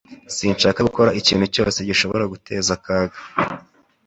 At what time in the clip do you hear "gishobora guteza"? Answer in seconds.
1.89-2.69